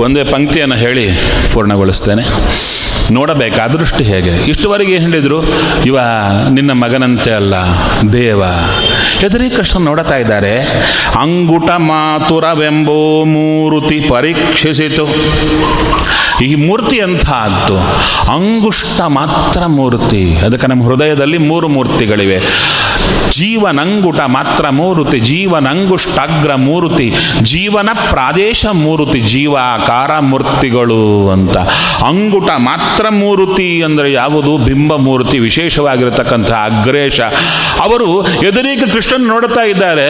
[0.00, 1.08] ಒಂದೇ ಪಂಕ್ತಿಯನ್ನು ಹೇಳಿ
[1.54, 2.22] ಪೂರ್ಣಗೊಳಿಸ್ತೇನೆ.
[3.12, 4.30] ನೋಡಬೇಕಾ ದೃಷ್ಟಿ ಹೇಗೆ?
[4.30, 5.38] ಇಷ್ಟುವರೆಗೆ ಏನು ಹೇಳಿದರು?
[5.86, 5.98] ಇವ
[6.50, 7.54] ನಿನ್ನ ಮಗನಂತೆ ಅಲ್ಲ,
[8.12, 8.42] ದೇವ.
[9.24, 10.60] ಎದುರಿ ಕೃಷ್ಣ ನೋಡುತ್ತಾ ಇದ್ದಾರೆ.
[11.20, 15.08] ಅಂಗುಟ ಮಾತುರವೆಂಬೋ ಮೂರುತಿ ಪರೀಕ್ಷಿಸಿತು.
[16.44, 17.78] ಈ ಮೂರ್ತಿ ಎಂಥದ್ದು
[18.32, 20.36] ಅಂಗುಷ್ಟ ಮಾತ್ರ ಮೂರ್ತಿ.
[20.36, 22.40] ಅದಕ್ಕೆ ನಮ್ಮ ಹೃದಯದಲ್ಲಿ ಮೂರು ಮೂರ್ತಿಗಳಿವೆ.
[23.30, 27.06] ಜೀವನಂಗುಟ ಮಾತ್ರ ಮೂರುತಿ ಜೀವನಂಗುಷ್ಟಾಗ್ರ ಮೂರುತಿ,
[27.42, 31.56] ಜೀವನ ಪ್ರಾದೇಶ ಮೂರುತಿ, ಜೀವಾಕಾರ ಮೂರ್ತಿಗಳು ಅಂತ.
[32.08, 34.52] ಅಂಗುಟ ಮಾತ್ರ ಮೂರುತಿ ಅಂದರೆ ಯಾವುದು?
[34.58, 37.20] ಬಿಂಬ ಮೂರ್ತಿ ವಿಶೇಷವಾಗಿರತಕ್ಕಂಥ ಅಗ್ರೇಶ
[37.80, 38.08] ಅವರು
[38.42, 40.06] ಎದುರಿಗೆ ಕೃಷ್ಣನ್ ನೋಡ್ತಾ ಇದ್ದಾರೆ,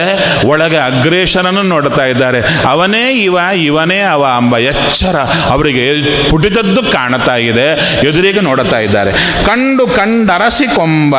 [0.47, 2.41] ಒಳಗೆ ಅಗ್ರೇಶನನ್ನು ನೋಡ್ತಾ ಇದ್ದಾರೆ.
[2.69, 5.17] ಅವನೇ ಇವ, ಇವನೇ ಅವ ಅಂಬ ಎಚ್ಚರ
[5.49, 5.85] ಅವರಿಗೆ
[6.29, 7.67] ಪುಟಿದದ್ದು ಕಾಣ್ತಾ ಇದೆ,
[8.07, 9.13] ಎದುರಿಗೆ ನೋಡ್ತಾ ಇದ್ದಾರೆ.
[9.45, 11.15] ಕಂಡು ಕಂಡರಸಿಕೊಂಬ,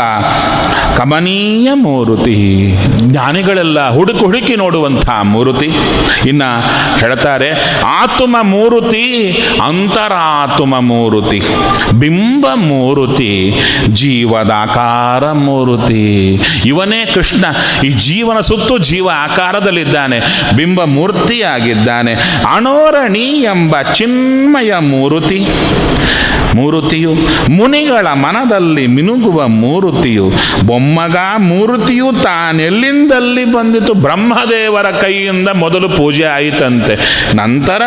[0.96, 2.74] ಕಮನೀಯ ಮೂರುತಿ.
[2.98, 5.70] ಜ್ಞಾನಿಗಳೆಲ್ಲ ಹುಡುಕು ಹುಡುಕಿ ನೋಡುವಂತಹ ಮೂರುತಿ.
[6.26, 6.42] ಇನ್ನ
[6.98, 9.32] ಹೇಳ್ತಾರೆ, ಆತುಮ ಮೂರುತಿ,
[9.64, 11.42] ಅಂತರಾತುಮ ಮೂರುತಿ.
[11.98, 13.54] ಬಿಂಬ ಮೂರುತಿ,
[13.87, 16.35] ಜೀವದಾಕಾರ ಮೂರುತಿ.
[16.66, 17.44] ಇವನೇ ಕೃಷ್ಣ,
[17.85, 20.20] ಈ ಜೀವನ ಸುತ್ತು ಜೀವ ಆಕಾರದಲ್ಲಿದ್ದಾನೆ,
[20.56, 22.12] ಬಿಂಬ ಮೂರ್ತಿಯಾಗಿದ್ದಾನೆ.
[22.54, 25.46] ಅಣೋರಣಿ ಎಂಬ ಚಿನ್ಮಯ ಮೂರುತಿ.
[26.54, 27.12] ಮೂರುತಿಯು.
[27.50, 30.32] ಮುನಿಗಳ ಮನದಲ್ಲಿ ಮಿನುಗುವ ಮೂರುತಿಯು.
[30.66, 33.94] ಬೊಮ್ಮಗ ಮೂರುತಿಯು ತಾನೆಲ್ಲಿಂದಲ್ಲಿ ಬಂದಿತು?
[33.94, 36.94] ಬ್ರಹ್ಮದೇವರ ಕೈಯಿಂದ ಮೊದಲು ಪೂಜೆ ಆಯಿತಂತೆ.
[37.36, 37.82] ನಂತರ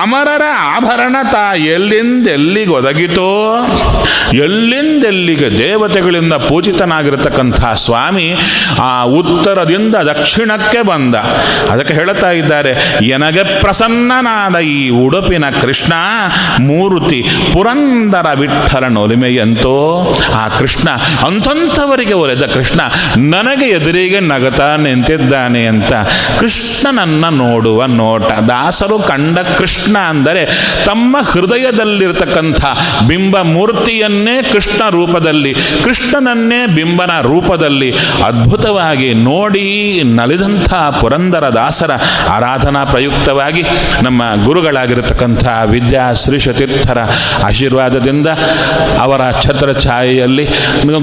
[0.00, 3.30] ಅಮರರ ಆಭರಣ ತಾ ಎಲ್ಲಿಂದೆಲ್ಲಿಗೆ ಒದಗಿತೋ
[4.34, 8.34] ಎಲ್ಲಿಂದೆಲ್ಲಿಗೆ ದೇವತೆಗಳಿಂದ ಪೂಜಿತನಾಗಿರತಕ್ಕಂಥ ಸ್ವಾಮಿ
[8.80, 11.14] ಆ ಉತ್ತರದಿಂದ ದಕ್ಷಿಣಕ್ಕೆ ಬಂದ.
[11.70, 12.72] ಅದಕ್ಕೆ ಹೇಳುತ್ತಾ ಇದ್ದಾರೆ,
[13.06, 15.92] ಎನಗೆ ಪ್ರಸನ್ನನಾದ ಈ ಉಡುಪಿನ ಕೃಷ್ಣ
[16.60, 17.24] ಮೂರುತಿ
[17.96, 19.74] ಪುರಂದರ ವಿಠಲನೊಲಿಮೆಯಂತೋ
[20.34, 20.88] ಆ ಕೃಷ್ಣ
[21.26, 22.80] ಅಂಥಂಥವರಿಗೆ ಒಲೆದ ಕೃಷ್ಣ,
[23.32, 25.92] ನನಗೆ ಎದುರಿಗೆ ನಗತಾ ನಿಂತಿದ್ದಾನೆ ಅಂತ
[26.40, 28.28] ಕೃಷ್ಣನನ್ನ ನೋಡುವ ನೋಟ.
[28.48, 30.42] ದಾಸರು ಕಂಡ ಕೃಷ್ಣ ಅಂದರೆ
[30.86, 32.60] ತಮ್ಮ ಹೃದಯದಲ್ಲಿರತಕ್ಕಂಥ
[33.08, 35.52] ಬಿಂಬ ಮೂರ್ತಿಯನ್ನೇ ಕೃಷ್ಣ ರೂಪದಲ್ಲಿ,
[35.84, 37.90] ಕೃಷ್ಣನನ್ನೇ ಬಿಂಬನ ರೂಪದಲ್ಲಿ
[38.26, 39.64] ಅದ್ಭುತವಾಗಿ ನೋಡಿ
[40.18, 41.92] ನಲಿದಂಥ ಪುರಂದರ ದಾಸರ
[42.28, 43.64] ಆರಾಧನಾ ಪ್ರಯುಕ್ತವಾಗಿ
[44.02, 46.98] ನಮ್ಮ ಗುರುಗಳಾಗಿರತಕ್ಕಂಥ ವಿದ್ಯಾ ಶ್ರೀಶತೀರ್ಥರ
[47.86, 48.28] ಆಶೀರ್ವಾದದಿಂದ
[48.98, 50.44] ಅವರ ಛತ್ರ ಛಾಯೆಯಲ್ಲಿ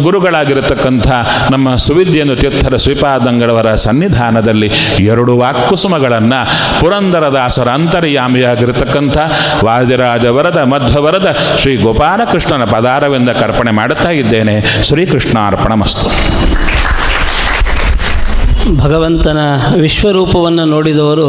[0.04, 1.08] ಗುರುಗಳಾಗಿರತಕ್ಕಂಥ
[1.52, 4.70] ನಮ್ಮ ಸುವಿದ್ಯನು ತೀರ್ಥರ ಶ್ರೀಪಾದಂಗಳವರ ಸನ್ನಿಧಾನದಲ್ಲಿ
[5.04, 6.40] ಎರಡು ವಾಕ್ಕುಸುಮಗಳನ್ನು
[6.82, 9.18] ಪುರಂದರದಾಸರ ಅಂತರ್ಯಾಮಿಯಾಗಿರತಕ್ಕಂಥ
[9.64, 14.56] ವಾದಿರಾಜವರದ ಮಧ್ವವರದ ಶ್ರೀ ಗೋಪಾಲಕೃಷ್ಣನ ಪದಾರವೆಂದ ಕರ್ಪಣೆ ಮಾಡುತ್ತಾ ಇದ್ದೇನೆ.
[14.84, 16.08] ಶ್ರೀಕೃಷ್ಣ ಅರ್ಪಣಮಸ್ತು
[18.72, 19.40] ಭಗವಂತನ
[19.76, 21.28] ವಿಶ್ವರೂಪವನ್ನು ನೋಡಿದವರು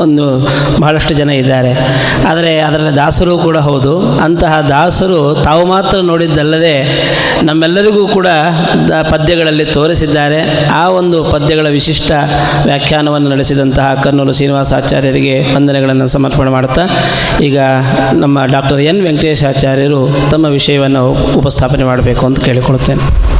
[0.00, 0.38] ಒಂದು
[0.80, 1.72] ಬಹಳಷ್ಟು ಜನ ಇದ್ದಾರೆ.
[2.28, 4.00] ಆದರೆ ಅದರಲ್ಲಿ ದಾಸರು ಕೂಡ ಹೌದು.
[4.18, 6.74] ಅಂತಹ ದಾಸರು ತಾವು ಮಾತ್ರ ನೋಡಿದ್ದಲ್ಲದೆ
[7.42, 8.26] ನಮ್ಮೆಲ್ಲರಿಗೂ ಕೂಡ
[9.10, 10.68] ಪದ್ಯಗಳಲ್ಲಿ ತೋರಿಸಿದ್ದಾರೆ.
[10.68, 12.12] ಆ ಒಂದು ಪದ್ಯಗಳ ವಿಶಿಷ್ಟ
[12.64, 16.86] ವ್ಯಾಖ್ಯಾನವನ್ನು ನಡೆಸಿದಂತಹ ಕನ್ನೂರು ಶ್ರೀನಿವಾಸಾಚಾರ್ಯರಿಗೆ ವಂದನೆಗಳನ್ನು ಸಮರ್ಪಣೆ ಮಾಡುತ್ತಾ,
[17.42, 17.58] ಈಗ
[18.12, 23.35] ನಮ್ಮ ಡಾಕ್ಟರ್ ಎನ್ ವೆಂಕಟೇಶಾಚಾರ್ಯರು ತಮ್ಮ ವಿಷಯವನ್ನು ಉಪಸ್ಥಾಪನೆ ಮಾಡಬೇಕು ಅಂತ ಕೇಳಿಕೊಳ್ತೇನೆ